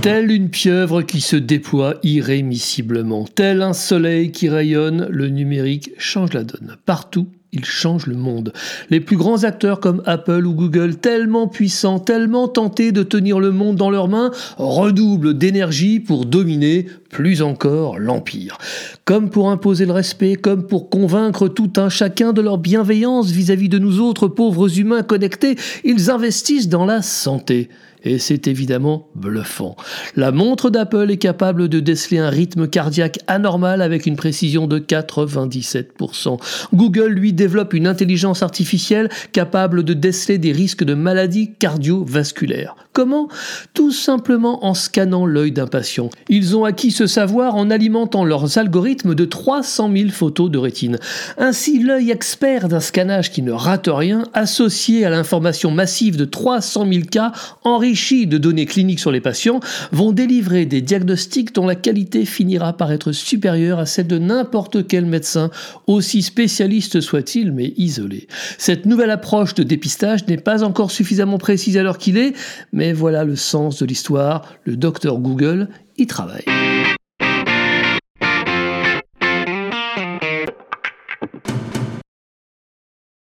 [0.00, 6.32] Telle une pieuvre qui se déploie irrémissiblement, tel un soleil qui rayonne, le numérique change
[6.34, 6.76] la donne.
[6.86, 8.52] Partout, il change le monde.
[8.90, 13.50] Les plus grands acteurs comme Apple ou Google, tellement puissants, tellement tentés de tenir le
[13.50, 18.58] monde dans leurs mains, redoublent d'énergie pour dominer, plus encore, l'Empire.
[19.04, 23.68] Comme pour imposer le respect, comme pour convaincre tout un chacun de leur bienveillance vis-à-vis
[23.68, 27.68] de nous autres pauvres humains connectés, ils investissent dans la santé.
[28.04, 29.76] Et c'est évidemment bluffant.
[30.16, 34.78] La montre d'Apple est capable de déceler un rythme cardiaque anormal avec une précision de
[34.78, 36.38] 97%.
[36.74, 42.76] Google, lui, développe une intelligence artificielle capable de déceler des risques de maladies cardiovasculaires.
[42.92, 43.28] Comment?
[43.74, 46.10] Tout simplement en scannant l'œil d'un patient.
[46.28, 50.98] Ils ont acquis ce savoir en alimentant leurs algorithmes de 300 000 photos de rétine.
[51.36, 56.86] Ainsi, l'œil expert d'un scannage qui ne rate rien, associé à l'information massive de 300
[56.90, 57.32] 000 cas,
[57.64, 59.60] enrichis de données cliniques sur les patients,
[59.92, 64.86] vont délivrer des diagnostics dont la qualité finira par être supérieure à celle de n'importe
[64.86, 65.50] quel médecin,
[65.86, 68.28] aussi spécialiste soit-il, mais isolé.
[68.58, 72.34] Cette nouvelle approche de dépistage n'est pas encore suffisamment précise à l'heure qu'il est,
[72.72, 74.54] mais voilà le sens de l'histoire.
[74.64, 76.44] Le docteur Google y travaille.